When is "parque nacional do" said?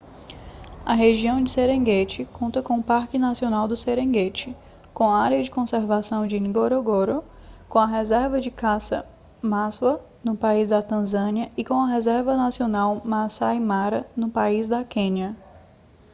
2.83-3.77